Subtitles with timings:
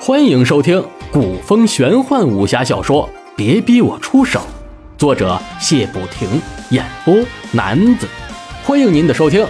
[0.00, 4.40] 欢迎收听古风玄幻武侠小说《别逼我出手》，
[4.98, 6.28] 作者谢不停，
[6.70, 7.14] 演播
[7.52, 8.08] 男子。
[8.64, 9.46] 欢迎您的收听。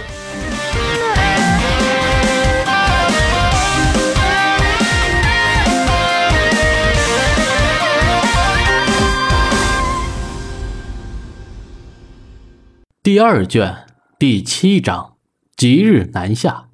[13.01, 13.85] 第二卷
[14.17, 15.15] 第七章：
[15.57, 16.72] 吉日南下。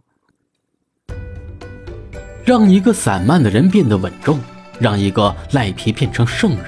[2.50, 4.40] 让一个散漫的人变得稳重，
[4.80, 6.66] 让一个赖皮变成圣人，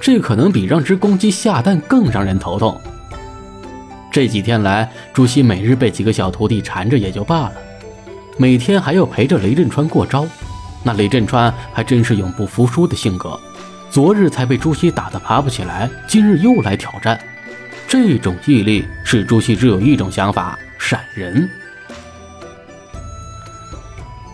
[0.00, 2.80] 这可能比让只公鸡下蛋更让人头痛。
[4.10, 7.52] 这几天来，朱熹每日被几个小徒弟缠着也就罢了，
[8.38, 10.26] 每天还要陪着雷震川过招。
[10.82, 13.38] 那雷震川还真是永不服输的性格，
[13.90, 17.20] 昨日才被朱熹打得爬不起来，今日又来挑战。
[17.86, 21.46] 这种毅力使朱熹只有一种想法：闪人。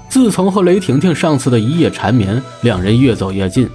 [0.09, 3.69] 自从和雷婷婷上次的一夜缠绵，两人越走越近。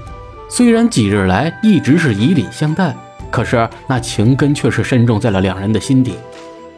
[0.49, 2.95] 虽然几日来一直是以礼相待，
[3.31, 6.15] 可是那情根却是深种在了两人的心底。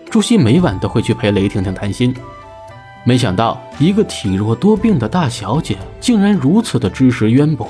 [0.09, 2.13] 朱熹每晚都会去陪雷婷婷谈心，
[3.03, 7.67] 没想到一个体弱多病的大小姐，竟然如此的知识渊博。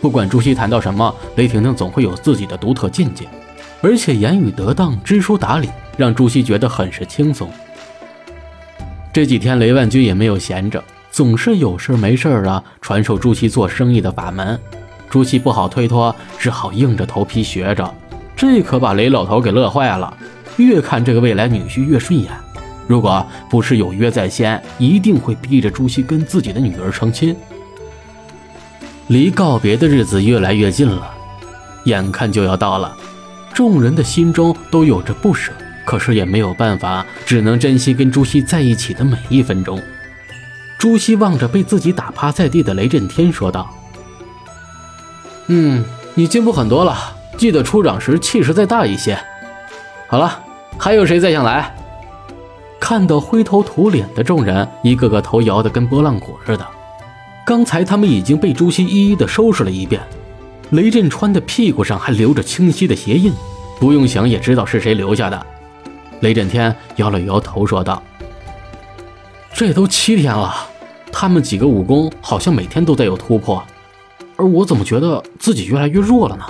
[0.00, 3.26] 不管朱熹谈到什么，雷婷婷总会有自己的独特见解。
[3.82, 7.50] 而且言语得当，知书达理，让朱熹觉得很是轻松。
[9.12, 10.82] 这几天雷万钧也没有闲着，
[11.16, 14.60] 总是有事没事的传授朱熹做生意的法门。
[15.08, 17.94] 朱熹不好推脱，只好硬着头皮学着。
[18.36, 20.14] 这可把雷老头给乐坏了，
[20.58, 22.30] 越看这个未来女婿越顺眼。
[22.86, 27.34] 如果不是有约在先，一定会逼着朱熹跟自己的女儿成亲。
[29.06, 31.10] 离告别的日子越来越近了，
[31.86, 32.94] 眼看就要到了。
[33.54, 35.50] 众人的心中都有着不舍，
[35.86, 39.80] 可是也没有办法，只能珍惜跟朱熹在一起的每一分钟。
[40.78, 43.68] 朱熹望着被自己打趴在地的雷震天说道
[45.48, 46.96] ：“嗯，你进步很多了，
[47.36, 49.18] 记得出掌时气势再大一些。
[50.06, 50.38] 好了，
[50.78, 51.74] 还有谁再想来？”
[52.78, 56.66] 看到灰头土脸的众人，一个个头摇得跟拨浪鼓似的。
[57.44, 60.00] 刚才他们已经被朱熹一一的收拾了一遍。
[60.70, 63.32] 雷震川的屁股上还留着清晰的鞋印，
[63.80, 65.46] 不用想也知道是谁留下的。
[66.20, 68.02] 雷震天摇了摇头说道
[69.58, 70.54] ：“这都七天了，
[71.10, 73.64] 他们几个武功好像每天都在有突破，
[74.36, 76.44] 而我怎么觉得自己越来越弱了呢？”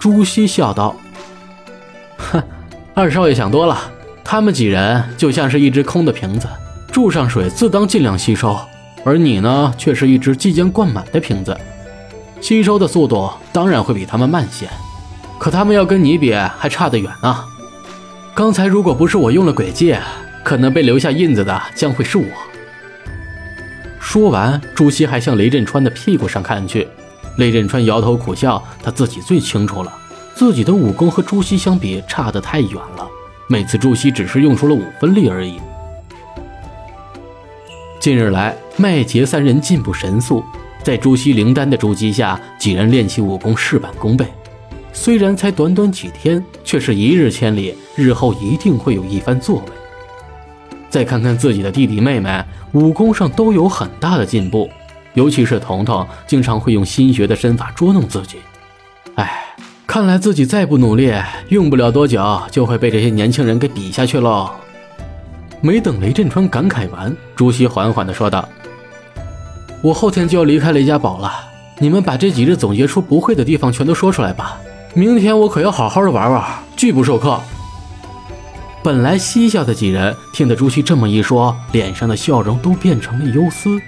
[0.00, 0.96] 朱熹笑道
[2.18, 2.42] ：“哼，
[2.94, 3.78] 二少爷想多了，
[4.24, 6.48] 他们几人就像是一只空的瓶子，
[6.90, 8.58] 注上水自当尽量吸收，
[9.04, 11.56] 而你呢，却是一只即将灌满的瓶子。”
[12.42, 14.68] 吸收的速度当然会比他们慢些，
[15.38, 17.44] 可他们要跟你比还差得远呢。
[18.34, 19.94] 刚才如果不是我用了诡计，
[20.44, 22.24] 可能被留下印子的将会是我。
[24.00, 26.86] 说完，朱熹还向雷震川的屁股上看去。
[27.38, 29.92] 雷震川摇头苦笑，他自己最清楚了，
[30.34, 33.08] 自己的武功和朱熹相比差得太远了。
[33.48, 35.58] 每次朱熹只是用出了五分力而已。
[38.00, 40.44] 近日来，麦杰三人进步神速。
[40.82, 44.26] 在朱熹灵丹的筑基下，几人练起武功事半功倍。
[44.92, 49.62] 虽然才短短几天，却是一日千里，日后一定会有一番作为。
[50.92, 54.68] 再看看自己的弟弟妹妹，武功上都有很大的进步，
[55.14, 58.36] 尤其是彤彤，经常会用新学的身法捉弄自己。
[59.14, 59.42] 哎，
[59.86, 61.10] 看来自己再不努力，
[61.48, 64.50] 用不了多久就会被这些年轻人给比下去喽。
[65.62, 68.46] 没等雷震川感慨完，朱熹缓缓地说道。
[69.82, 71.32] 我后天就要离开雷家堡了，
[71.78, 74.58] 你们把这几日总结出不会的地方全都说出来吧。
[74.92, 76.44] 明天我可要好好的玩玩，
[76.76, 77.40] 拒不授课。
[78.82, 83.80] 本来嬉笑的几人听得朱熹这么一说，脸上的笑容都变成了忧思。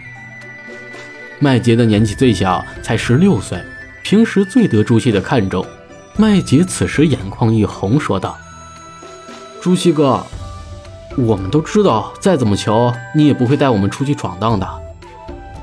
[1.41, 3.60] 麦杰的年纪最小，才十六岁，
[4.04, 5.66] 平时最得朱熹的看重。
[6.16, 8.38] 麦杰此时眼眶一红，说道
[9.60, 10.25] ：“朱熹哥，
[11.16, 14.69] 我们都知道，再怎么求你也不会带我们出去闯荡的。”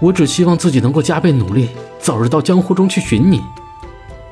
[0.01, 1.69] 我只希望自己能够加倍努力，
[1.99, 3.41] 早日到江湖中去寻你。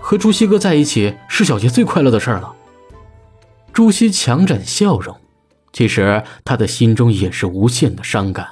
[0.01, 2.51] 和朱熹哥在一起是小杰最快乐的事儿了。
[3.79, 5.15] 朱熹强展笑容，
[5.71, 8.45] 其实他的心中也是无限的伤感。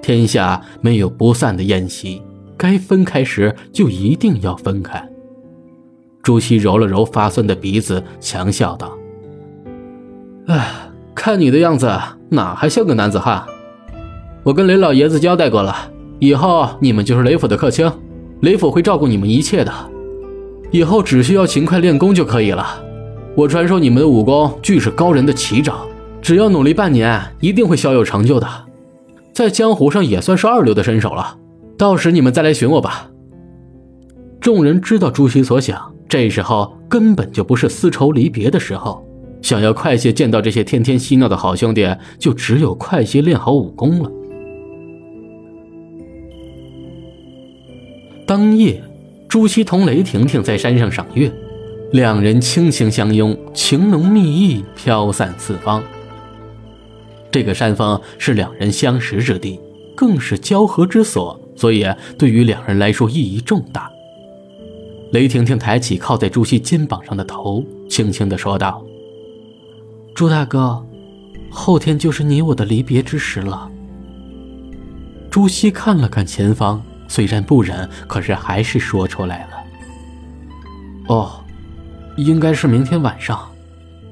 [0.00, 2.22] 天下没有不散的宴席，
[2.56, 5.06] 该分开时就一定要分开。
[6.22, 8.96] 朱熹揉了揉发酸的鼻子，强笑道
[10.48, 10.66] ：“哎，
[11.14, 11.86] 看你的样子，
[12.30, 13.44] 哪还像个男子汉？
[14.42, 17.92] 我跟雷老爷子交代过了。”以后你们就是雷府的客卿，
[18.40, 19.70] 雷府会照顾你们一切的。
[20.70, 22.86] 以后只需要勤快练功就可以了。
[23.40, 25.88] 我传授你们的武功，俱是高人的奇招，
[26.20, 28.46] 只要努力半年，一定会小有成就的。
[29.32, 31.38] 在江湖上也算是二流的身手了。
[31.78, 33.10] 到时你们再来寻我吧。
[34.42, 39.02] 众人知道朱熹所想，这时候根本就不是丝绸离别的时候，
[39.40, 41.88] 想要快些见到这些天天嬉闹的好兄弟，
[42.18, 44.12] 就只有快些练好武功了。
[48.26, 48.82] 当夜，
[49.26, 51.32] 朱熹同雷婷婷在山上赏月，
[51.92, 55.82] 两人轻轻相拥，情浓蜜意飘散四方。
[57.32, 59.58] 这个山峰是两人相识之地，
[59.96, 61.84] 更是交合之所，所以
[62.16, 63.90] 对于两人来说意义重大。
[65.10, 68.80] 雷婷婷抬起靠在朱熹肩膀上的头，轻轻地说道
[70.14, 70.80] ：“朱大哥，
[71.50, 73.68] 后天就是你我的离别之时了。”
[75.28, 79.50] 朱熹看了看前方，虽然不忍，可是还是说出来了
[81.08, 81.40] ：“哦，
[82.24, 83.48] 应该是明天晚上，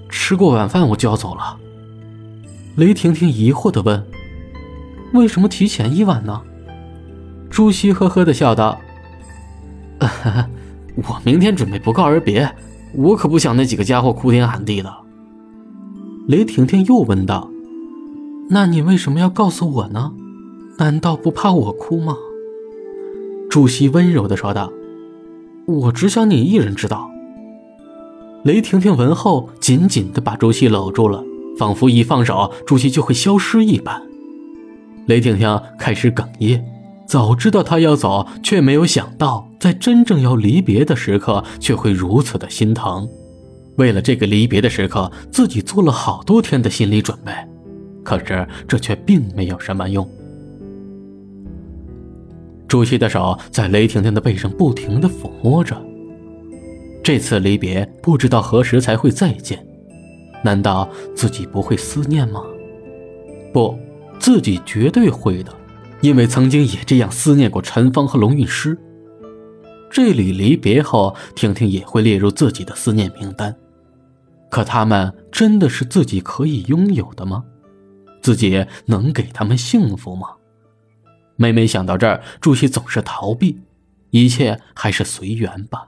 [0.09, 1.57] 吃过晚饭我就要走了。”
[2.77, 4.05] 雷婷婷疑惑地问
[5.13, 6.41] ：“为什么提前一晚呢？”
[7.51, 8.79] 朱熹呵呵地笑道：“。
[10.97, 12.49] ”我明天准备不告而别，
[12.93, 14.93] 我可不想那几个家伙哭天喊地的。
[16.27, 17.51] 雷婷婷又问道
[18.51, 20.13] ：“那你为什么要告诉我呢？
[20.79, 22.17] 难道不怕我哭吗？”
[23.51, 24.73] 朱熹温柔地说道
[25.67, 27.11] ：“我只想你一人知道。”
[28.45, 31.25] 雷婷婷闻后，紧紧地把朱熹搂住了，
[31.59, 34.01] 仿佛一放手，朱熹就会消失一般。
[35.07, 36.65] 雷婷婷开始哽咽。
[37.07, 43.09] 早知道他要走，却没有想到在真正要离别的时刻，却会如此的心疼。
[43.77, 47.33] 为了这个离别的时刻，自己做了好多天的心理准备，
[48.05, 50.07] 可是这却并没有什么用。
[52.69, 55.75] 朱熹的手在雷婷婷的背上不停的抚摸着。
[57.03, 59.67] 这次离别，不知道何时才会再见，
[60.45, 62.43] 难道自己不会思念吗？
[63.53, 63.79] 不，
[64.19, 65.55] 自己绝对会的。
[66.01, 68.79] 因为曾经也这样思念过陈芳和龙运师，
[69.91, 73.53] 这里离别后，婷婷也会列入自己的思念名单。
[74.49, 77.43] 可他们真的是自己可以拥有的吗？
[78.23, 80.29] 自己能给他们幸福吗？
[81.35, 83.59] 每每想到这儿，朱熹总是逃避，
[84.11, 85.88] 一切还是随缘吧。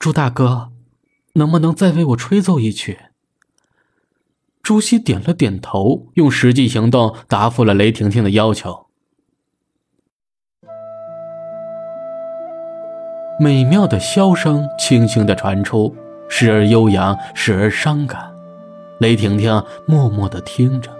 [0.00, 0.70] 朱大哥，
[1.34, 3.00] 能不能再为我吹奏一曲？
[4.62, 8.86] 朱熹点了点头，用实际行动答复了雷婷婷的要求。
[13.38, 15.94] 美妙的箫声轻轻的传出，
[16.30, 18.32] 时而悠扬，时而伤感。
[19.00, 20.90] 雷婷婷默默的听着，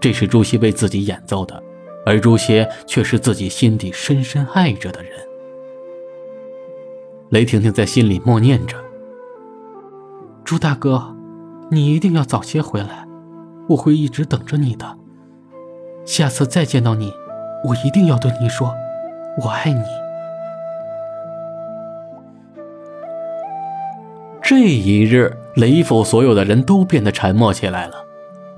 [0.00, 1.62] 这是朱熹为自己演奏的，
[2.06, 5.29] 而朱熹却是自己心底深深爱着的人。
[7.30, 8.76] 雷婷婷在心里默念着
[10.44, 11.16] ：“朱大哥。”
[11.72, 13.06] 你一定要早些回来，
[13.68, 14.84] 我会一直等着你的。
[16.04, 17.12] 下次再见到你，
[17.64, 18.74] 我一定要对你说，
[19.40, 19.84] 我爱你。
[24.42, 27.94] 这一日，雷府所有的人都变得沉默起来了，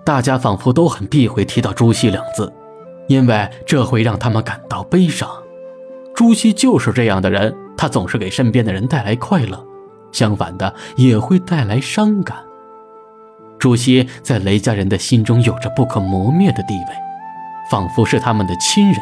[0.02, 2.50] 大家仿佛都很避讳提到朱熹两字，
[3.08, 5.28] 因为这会让他们感到悲伤。
[6.14, 9.60] 朱熹就是这样的人，他总是给身边的人带来快乐，
[10.12, 12.36] 相反的也会带来伤感。
[13.58, 16.94] 朱熹在雷家人的心中有着不可磨灭的地位，
[17.68, 19.00] 仿佛是他们的亲人。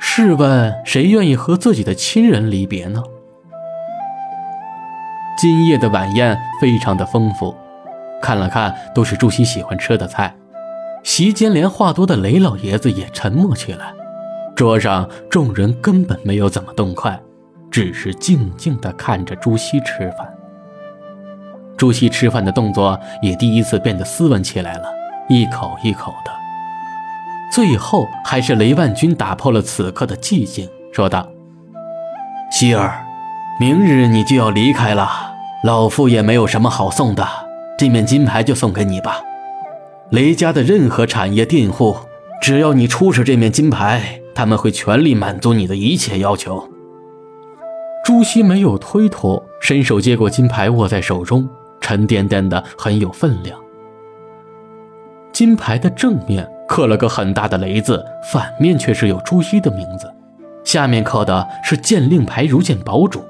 [0.00, 3.02] 试问谁愿意和自己的亲人离别呢？
[5.36, 7.54] 今夜的晚宴非常的丰富，
[8.22, 10.34] 看了看都是朱熹喜欢吃的菜。
[11.02, 13.92] 席间连话多的雷老爷子也沉默起来。
[14.54, 17.20] 桌上众人根本没有怎么动筷，
[17.76, 20.26] 只是静静地看着朱熹吃饭。
[21.76, 24.84] 朱熹吃饭的动作也第一次变得斯文起来了，
[25.28, 26.30] 一口一口的。
[27.52, 31.28] 最后还是雷万军打破了此刻的寂静，说道
[32.50, 33.04] ：“希儿，
[33.60, 37.28] 明日你就要离开了，老夫也没有什么好送的，
[37.78, 39.20] 这面金牌就送给你吧。
[40.08, 41.94] 雷家的任何产业佃户，
[42.40, 46.66] 只要你出示这面金牌，他们会全力满足你的一切要求。”
[48.06, 51.48] 朱熹没有推脱，伸手接过金牌，握在手中。
[51.80, 53.58] 沉甸甸的，很有分量。
[55.32, 60.08] 金牌的正面刻了个很大的“雷”字，反面却是有朱熹的名字，
[60.62, 63.24] 下面刻的是“剑令牌如见堡主”，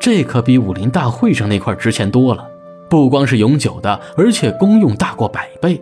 [0.00, 2.50] 这可比武林大会上那块值钱多了。
[2.88, 5.80] 不光是永久的，而且功用大过百倍。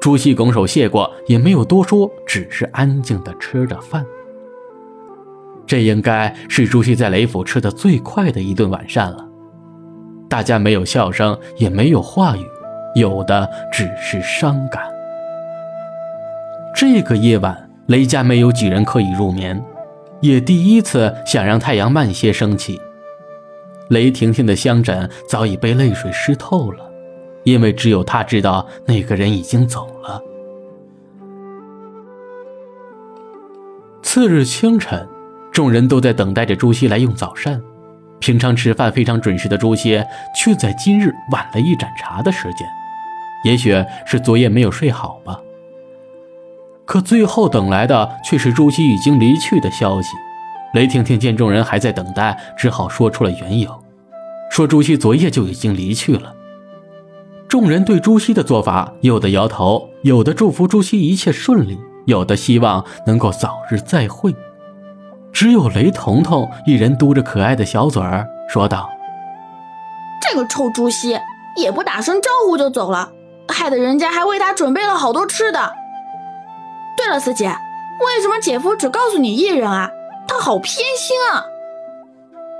[0.00, 4.06] 朱熹拱手谢过，也没有多说，只是安静的吃着饭。
[5.66, 9.26] 这应该是朱熹在雷府吃的最快的一顿晚膳了。
[10.28, 12.44] 大家没有笑声，也没有话语，
[12.94, 14.82] 有的只是伤感。
[16.74, 19.62] 这个夜晚，雷家没有几人可以入眠，
[20.20, 22.80] 也第一次想让太阳慢些升起。
[23.90, 26.90] 雷婷婷的香枕早已被泪水湿透了，
[27.44, 30.20] 因为只有她知道那个人已经走了。
[34.02, 35.06] 次日清晨，
[35.54, 37.62] 众人都在等待着朱熹来用早膳。
[38.18, 40.02] 平常吃饭非常准时的朱熹，
[40.36, 42.66] 却在今日晚了一盏茶的时间。
[43.44, 43.72] 也许
[44.04, 45.38] 是昨夜没有睡好吧。
[46.84, 50.08] 可最后等来的却是朱熹已经离去的消息。
[50.74, 53.70] 雷婷婷见众人还在等待，只好说出了缘由，
[54.50, 56.34] 说朱熹昨夜就已经离去了。
[57.46, 61.78] 众人对朱熹的做法，有的摇头，有的祝福朱熹一切顺利。
[62.06, 64.34] 有的希望能够早日再会，
[65.34, 68.88] 只有雷彤彤一人嘟着可爱的小嘴儿说道
[70.22, 71.18] ：“这个臭朱熹
[71.56, 73.10] 也不打声招呼就走了，
[73.48, 75.74] 害得人家还为他准备了好多吃的。
[76.96, 79.90] 对了，四姐，为什么姐夫只告诉你一人啊？
[80.28, 81.44] 他好偏心啊！”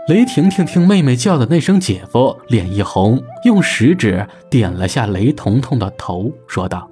[0.08, 6.88] 雷婷婷听妹妹叫的那声“姐夫”，脸一红，用食指点了下雷彤彤的头，说道：“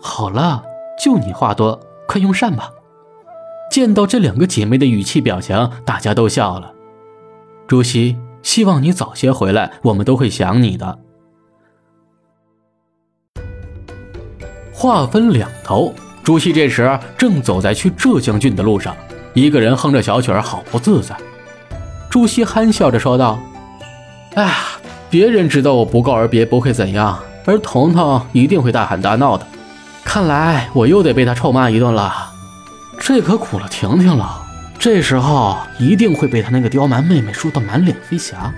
[0.00, 0.62] 好了。”
[0.98, 2.70] 就你话多，快用膳吧。
[3.78, 6.72] 见到这两个姐妹的语气表情，大家都笑了。
[7.68, 10.98] 朱熹，希望你早些回来，我们都会想你的。
[14.72, 15.94] 话分两头，
[16.24, 18.96] 朱熹这时正走在去浙江郡的路上，
[19.32, 21.16] 一个人哼着小曲儿，好不自在。
[22.10, 23.38] 朱熹憨笑着说道
[24.34, 24.54] ：“哎呀，
[25.08, 29.46] 别人知道我不告而别不会怎样，而彤彤一定会大喊大闹的。”
[30.02, 32.32] 看来我又得被他臭骂一顿了，
[33.00, 34.42] 这可苦了婷婷了。
[34.78, 38.52] 这时候一定会被他那个刁蛮妹妹说得满脸飞霞。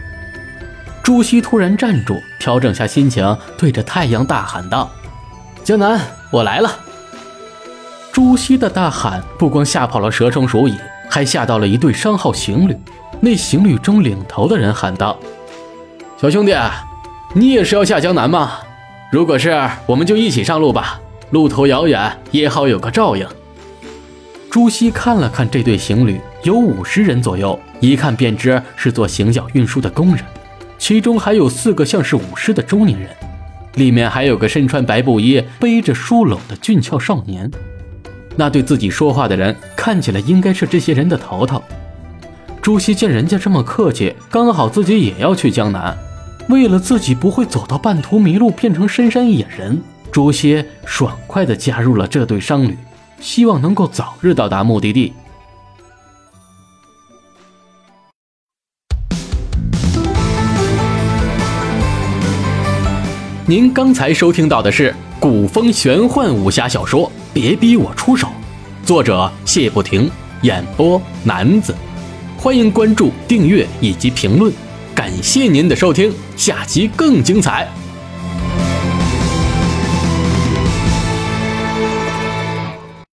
[1.03, 4.91] 朱熹突然站住，调整下心情，对着太阳大喊道
[5.65, 5.99] ：“江南，
[6.31, 6.71] 我来了！”
[8.13, 10.77] 朱熹的大喊不光吓跑了蛇虫鼠蚁，
[11.09, 12.77] 还吓到了一对商号行旅。
[13.21, 15.19] 那行旅中领头的人喊道
[16.21, 16.55] ：“小兄弟，
[17.35, 18.59] 你也是要下江南吗？
[19.11, 23.27] 如果是，我们就一起上路吧。”路途遥远，也好有个照应。
[24.51, 30.25] 朱熹看了看这对行旅，有五十人左右，一看便知是做行脚运输的工人，
[30.77, 33.09] 其中还有四个像是武师的中年人，
[33.75, 37.49] 里面还有个身穿白布衣、背着书篓的俊俏少年。
[38.35, 41.63] 那对自己说话的人看起来应该是这些人的头头。
[42.61, 45.97] 朱熹见人家这么客气，刚好自己也要去江南，
[46.49, 49.81] 为了自己不会走到半途迷路，变成深山野人。
[50.11, 52.77] 朱熹爽快地加入了这对商旅，
[53.21, 55.13] 希望能够早日到达目的地。
[63.47, 68.29] 您刚才收听到的是古风玄幻武侠小说《别逼我出手》，
[68.87, 70.09] 作者谢不停，
[70.43, 71.75] 演播男子。
[72.39, 74.53] 欢迎关注、订阅以及评论，
[74.95, 77.69] 感谢您的收听，下集更精彩。